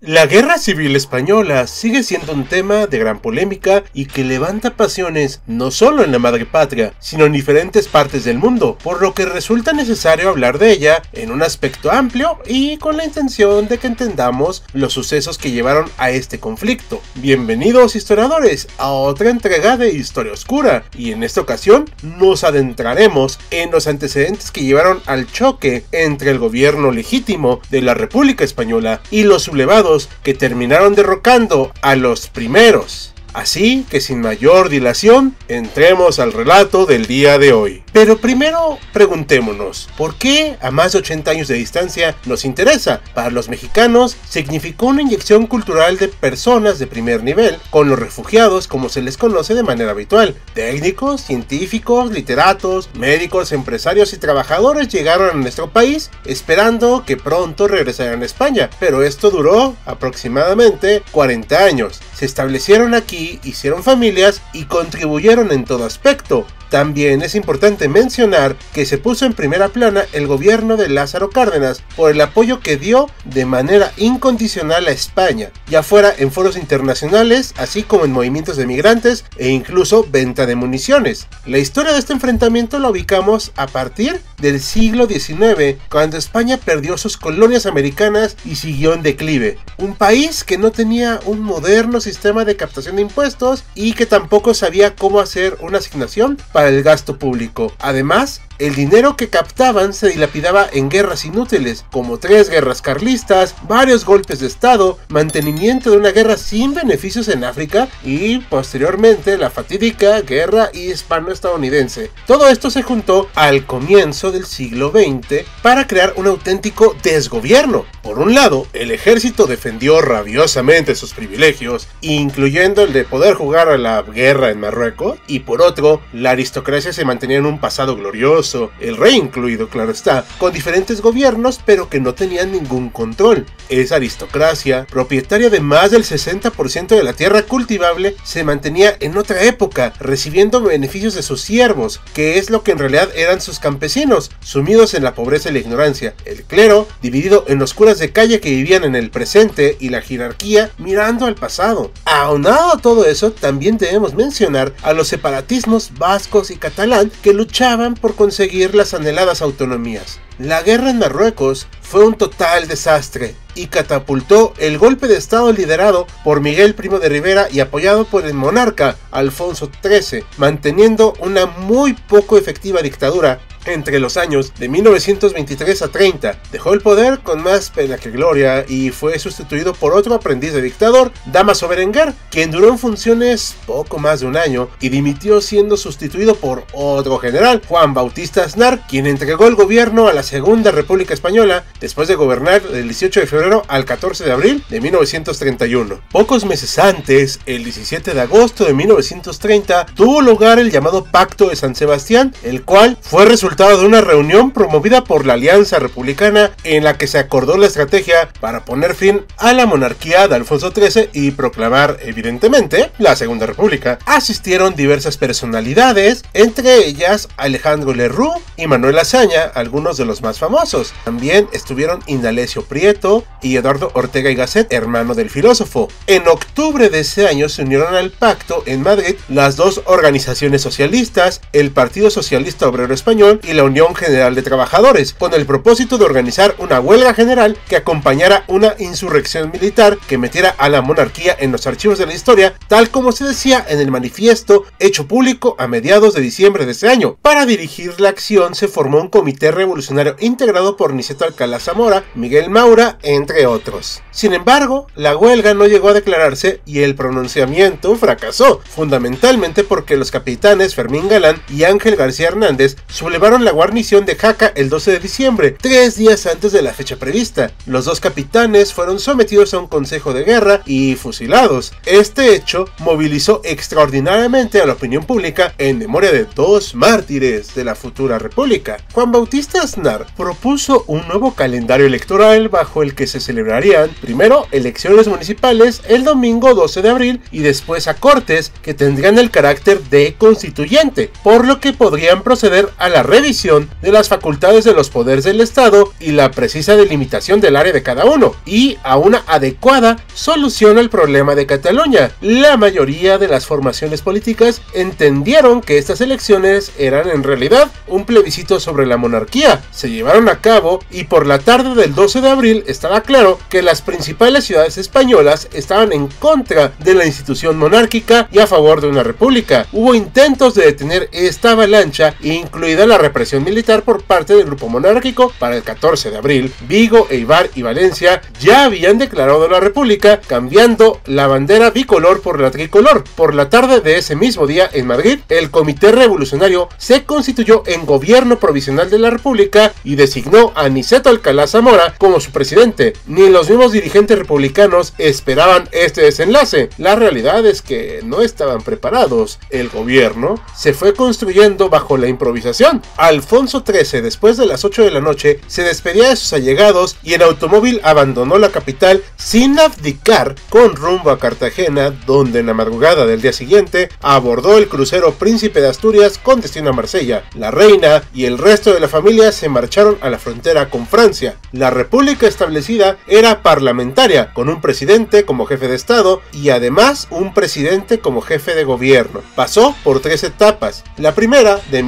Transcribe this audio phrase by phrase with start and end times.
[0.00, 5.40] La guerra civil española sigue siendo un tema de gran polémica y que levanta pasiones
[5.48, 9.26] no solo en la madre patria, sino en diferentes partes del mundo, por lo que
[9.26, 13.88] resulta necesario hablar de ella en un aspecto amplio y con la intención de que
[13.88, 17.02] entendamos los sucesos que llevaron a este conflicto.
[17.16, 23.72] Bienvenidos historiadores a otra entrega de Historia Oscura, y en esta ocasión nos adentraremos en
[23.72, 29.24] los antecedentes que llevaron al choque entre el gobierno legítimo de la República Española y
[29.24, 29.87] los sublevados
[30.22, 33.14] que terminaron derrocando a los primeros.
[33.34, 37.82] Así que sin mayor dilación, entremos al relato del día de hoy.
[37.92, 43.00] Pero primero preguntémonos, ¿por qué a más de 80 años de distancia nos interesa?
[43.14, 48.68] Para los mexicanos significó una inyección cultural de personas de primer nivel, con los refugiados
[48.68, 50.36] como se les conoce de manera habitual.
[50.54, 58.22] Técnicos, científicos, literatos, médicos, empresarios y trabajadores llegaron a nuestro país esperando que pronto regresaran
[58.22, 62.00] a España, pero esto duró aproximadamente 40 años.
[62.14, 68.84] Se establecieron aquí, hicieron familias y contribuyeron en todo aspecto, también es importante mencionar que
[68.84, 73.08] se puso en primera plana el gobierno de Lázaro Cárdenas por el apoyo que dio
[73.24, 78.66] de manera incondicional a España, ya fuera en foros internacionales, así como en movimientos de
[78.66, 81.26] migrantes e incluso venta de municiones.
[81.46, 86.98] La historia de este enfrentamiento la ubicamos a partir del siglo XIX, cuando España perdió
[86.98, 89.58] sus colonias americanas y siguió en declive.
[89.78, 94.54] Un país que no tenía un moderno sistema de captación de impuestos y que tampoco
[94.54, 97.72] sabía cómo hacer una asignación para el gasto público.
[97.78, 104.04] Además, el dinero que captaban se dilapidaba en guerras inútiles, como tres guerras carlistas, varios
[104.04, 110.20] golpes de Estado, mantenimiento de una guerra sin beneficios en África y posteriormente la fatídica
[110.22, 112.10] guerra hispano-estadounidense.
[112.26, 117.84] Todo esto se juntó al comienzo del siglo XX para crear un auténtico desgobierno.
[118.02, 123.78] Por un lado, el ejército defendió rabiosamente sus privilegios, incluyendo el de poder jugar a
[123.78, 128.47] la guerra en Marruecos, y por otro, la aristocracia se mantenía en un pasado glorioso,
[128.80, 133.46] el rey incluido, claro está, con diferentes gobiernos pero que no tenían ningún control.
[133.68, 139.42] Esa aristocracia, propietaria de más del 60% de la tierra cultivable, se mantenía en otra
[139.42, 144.30] época, recibiendo beneficios de sus siervos, que es lo que en realidad eran sus campesinos,
[144.40, 146.14] sumidos en la pobreza y la ignorancia.
[146.24, 150.00] El clero, dividido en los curas de calle que vivían en el presente y la
[150.00, 151.92] jerarquía mirando al pasado.
[152.04, 157.94] Aunado a todo eso, también debemos mencionar a los separatismos vascos y catalán que luchaban
[157.94, 158.37] por conseguir
[158.74, 160.20] las anheladas autonomías.
[160.38, 166.06] La guerra en Marruecos fue un total desastre y catapultó el golpe de Estado liderado
[166.22, 171.94] por Miguel Primo de Rivera y apoyado por el monarca Alfonso XIII, manteniendo una muy
[171.94, 176.38] poco efectiva dictadura entre los años de 1923 a 30.
[176.50, 180.62] Dejó el poder con más pena que gloria y fue sustituido por otro aprendiz de
[180.62, 185.76] dictador, Damaso Berenguer, quien duró en funciones poco más de un año y dimitió siendo
[185.76, 191.14] sustituido por otro general, Juan Bautista Aznar, quien entregó el gobierno a la Segunda República
[191.14, 196.00] Española después de gobernar del 18 de febrero al 14 de abril de 1931.
[196.10, 201.56] Pocos meses antes, el 17 de agosto de 1930, tuvo lugar el llamado Pacto de
[201.56, 206.84] San Sebastián, el cual fue resultado de una reunión promovida por la Alianza Republicana en
[206.84, 211.10] la que se acordó la estrategia para poner fin a la monarquía de Alfonso XIII
[211.12, 213.98] y proclamar evidentemente la Segunda República.
[214.06, 220.94] Asistieron diversas personalidades, entre ellas Alejandro Lerroux y Manuel Azaña, algunos de los más famosos.
[221.04, 225.88] También estuvieron Indalecio Prieto y Eduardo Ortega y Gasset, hermano del filósofo.
[226.06, 231.40] En octubre de ese año se unieron al pacto en Madrid las dos organizaciones socialistas,
[231.52, 236.04] el Partido Socialista Obrero Español y la Unión General de Trabajadores, con el propósito de
[236.04, 241.52] organizar una huelga general que acompañara una insurrección militar que metiera a la monarquía en
[241.52, 245.66] los archivos de la historia, tal como se decía en el manifiesto hecho público a
[245.66, 247.16] mediados de diciembre de ese año.
[247.22, 252.50] Para dirigir la acción se formó un comité revolucionario integrado por Niceto Alcalá Zamora, Miguel
[252.50, 254.02] Maura, entre otros.
[254.10, 260.10] Sin embargo, la huelga no llegó a declararse y el pronunciamiento fracasó, fundamentalmente porque los
[260.10, 264.98] capitanes Fermín Galán y Ángel García Hernández sublevaron la guarnición de Jaca el 12 de
[265.00, 267.52] diciembre, tres días antes de la fecha prevista.
[267.66, 271.74] Los dos capitanes fueron sometidos a un consejo de guerra y fusilados.
[271.84, 277.74] Este hecho movilizó extraordinariamente a la opinión pública en memoria de dos mártires de la
[277.74, 278.78] futura república.
[278.94, 285.06] Juan Bautista Aznar propuso un nuevo calendario electoral bajo el que se celebrarían primero elecciones
[285.06, 290.14] municipales el domingo 12 de abril y después a cortes que tendrían el carácter de
[290.16, 295.24] constituyente, por lo que podrían proceder a la revisión de las facultades de los poderes
[295.24, 299.96] del Estado y la precisa delimitación del área de cada uno, y a una adecuada
[300.14, 302.12] solución al problema de Cataluña.
[302.20, 308.60] La mayoría de las formaciones políticas entendieron que estas elecciones eran en realidad un plebiscito
[308.60, 309.62] sobre la monarquía.
[309.72, 313.62] Se llevaron a cabo y por la tarde del 12 de abril estaba claro que
[313.62, 318.86] las principales ciudades españolas estaban en contra de la institución monárquica y a favor de
[318.86, 319.66] una república.
[319.72, 325.32] Hubo intentos de detener esta avalancha, incluida la represión militar por parte del grupo monárquico
[325.38, 326.52] para el 14 de abril.
[326.68, 332.50] Vigo, Eibar y Valencia ya habían declarado la república, cambiando la bandera bicolor por la
[332.50, 333.04] tricolor.
[333.16, 337.86] Por la tarde de ese mismo día en Madrid, el Comité Revolucionario se constituyó en
[337.86, 342.92] gobierno provisional de la república y designó a Niceto Alcalá Zamora como su presidente.
[343.06, 346.68] Ni los mismos dirigentes republicanos esperaban este desenlace.
[346.76, 349.38] La realidad es que no estaban preparados.
[349.48, 352.82] El gobierno se fue construyendo bajo la improvisación.
[352.98, 357.14] Alfonso XIII, después de las 8 de la noche, se despedía de sus allegados y
[357.14, 363.06] en automóvil abandonó la capital sin abdicar con rumbo a Cartagena, donde en la madrugada
[363.06, 367.22] del día siguiente abordó el crucero Príncipe de Asturias con destino a Marsella.
[367.34, 371.36] La reina y el resto de la familia se marcharon a la frontera con Francia.
[371.52, 377.32] La república establecida era parlamentaria, con un presidente como jefe de Estado y además un
[377.32, 379.22] presidente como jefe de gobierno.
[379.36, 380.82] Pasó por tres etapas.
[380.96, 381.82] La primera, de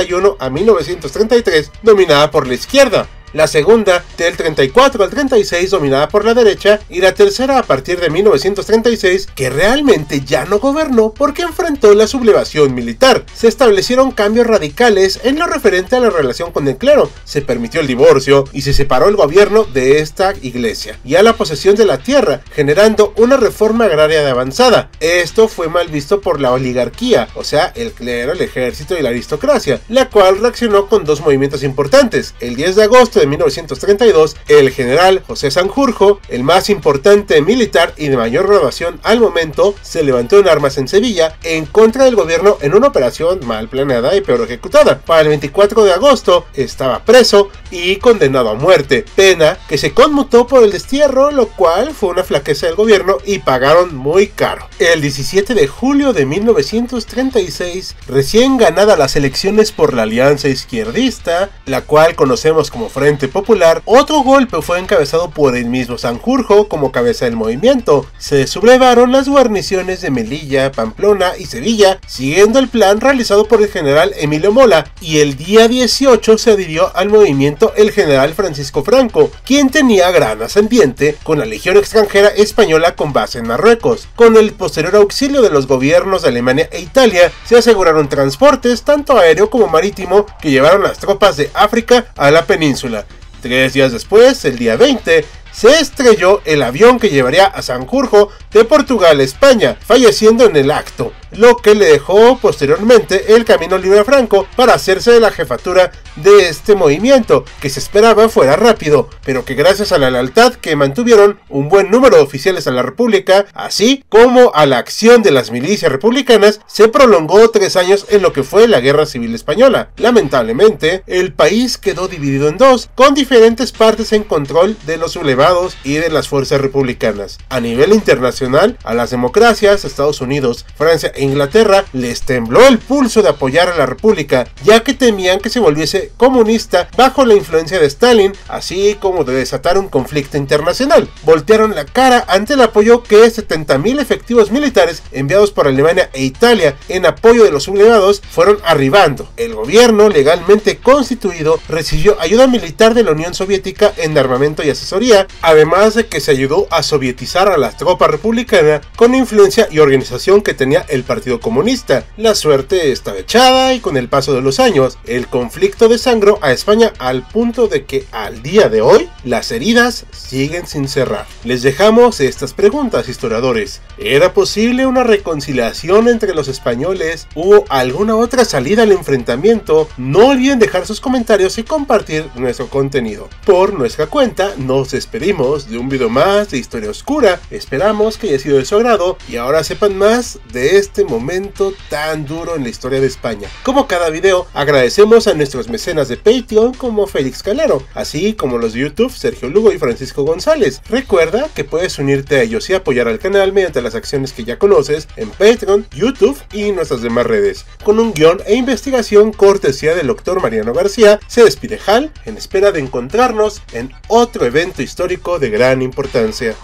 [0.00, 6.24] 1931 a 1933, dominada por la izquierda, la segunda del 34 al 36 dominada por
[6.24, 11.42] la derecha y la tercera a partir de 1936 que realmente ya no gobernó porque
[11.42, 13.24] enfrentó la sublevación militar.
[13.34, 17.80] Se establecieron cambios radicales en lo referente a la relación con el clero, se permitió
[17.80, 21.86] el divorcio y se separó el gobierno de esta iglesia y a la posesión de
[21.86, 24.90] la tierra, generando una reforma agraria de avanzada.
[25.00, 29.10] Esto fue mal visto por la oligarquía, o sea, el clero, el ejército y la
[29.10, 32.34] aristocracia, la cual reaccionó con dos movimientos importantes.
[32.40, 38.08] El 10 de agosto de 1932, el general José Sanjurjo, el más importante militar y
[38.08, 42.56] de mayor graduación al momento, se levantó en armas en Sevilla en contra del gobierno
[42.60, 44.98] en una operación mal planeada y peor ejecutada.
[44.98, 50.46] Para el 24 de agosto estaba preso y condenado a muerte, pena que se conmutó
[50.46, 54.66] por el destierro, lo cual fue una flaqueza del gobierno y pagaron muy caro.
[54.78, 61.82] El 17 de julio de 1936, recién ganada las elecciones por la Alianza Izquierdista, la
[61.82, 67.24] cual conocemos como Frente Popular, otro golpe fue encabezado por el mismo Sanjurjo como cabeza
[67.24, 68.06] del movimiento.
[68.18, 73.68] Se sublevaron las guarniciones de Melilla, Pamplona y Sevilla, siguiendo el plan realizado por el
[73.68, 79.32] general Emilio Mola, y el día 18 se adhirió al movimiento el general Francisco Franco,
[79.44, 84.08] quien tenía gran ascendiente con la Legión extranjera española con base en Marruecos.
[84.14, 89.18] Con el posterior auxilio de los gobiernos de Alemania e Italia, se aseguraron transportes tanto
[89.18, 92.99] aéreo como marítimo que llevaron las tropas de África a la península.
[93.40, 98.64] Tres días después, el día 20, se estrelló el avión que llevaría a Sanjurjo de
[98.64, 104.00] Portugal a España, falleciendo en el acto lo que le dejó posteriormente el camino libre
[104.00, 109.08] a Franco para hacerse de la jefatura de este movimiento, que se esperaba fuera rápido,
[109.24, 112.82] pero que gracias a la lealtad que mantuvieron un buen número de oficiales a la
[112.82, 118.22] República, así como a la acción de las milicias republicanas, se prolongó tres años en
[118.22, 119.90] lo que fue la Guerra Civil Española.
[119.96, 125.76] Lamentablemente, el país quedó dividido en dos, con diferentes partes en control de los sublevados
[125.84, 127.38] y de las fuerzas republicanas.
[127.48, 133.28] A nivel internacional, a las democracias, Estados Unidos, Francia Inglaterra les tembló el pulso de
[133.28, 137.86] apoyar a la República, ya que temían que se volviese comunista bajo la influencia de
[137.86, 141.08] Stalin, así como de desatar un conflicto internacional.
[141.24, 146.76] Voltearon la cara ante el apoyo que 70.000 efectivos militares enviados por Alemania e Italia
[146.88, 149.28] en apoyo de los sublevados fueron arribando.
[149.36, 155.26] El gobierno legalmente constituido recibió ayuda militar de la Unión Soviética en armamento y asesoría,
[155.42, 160.42] además de que se ayudó a sovietizar a la tropa republicana con influencia y organización
[160.42, 162.04] que tenía el Partido Comunista.
[162.16, 166.52] La suerte estaba echada y con el paso de los años, el conflicto desangró a
[166.52, 171.26] España al punto de que al día de hoy las heridas siguen sin cerrar.
[171.44, 173.82] Les dejamos estas preguntas, historiadores.
[173.98, 177.26] ¿Era posible una reconciliación entre los españoles?
[177.34, 179.88] ¿Hubo alguna otra salida al enfrentamiento?
[179.98, 183.28] No olviden dejar sus comentarios y compartir nuestro contenido.
[183.44, 187.40] Por nuestra cuenta, nos despedimos de un video más de Historia Oscura.
[187.50, 192.24] Esperamos que haya sido de su agrado y ahora sepan más de este momento tan
[192.24, 193.48] duro en la historia de España.
[193.64, 198.74] Como cada video, agradecemos a nuestros mecenas de Patreon como Félix Calero, así como los
[198.74, 200.82] de YouTube Sergio Lugo y Francisco González.
[200.90, 204.58] Recuerda que puedes unirte a ellos y apoyar al canal mediante las acciones que ya
[204.58, 207.64] conoces en Patreon, YouTube y nuestras demás redes.
[207.82, 212.72] Con un guion e investigación cortesía del doctor Mariano García, se despide Hal en espera
[212.72, 216.56] de encontrarnos en otro evento histórico de gran importancia.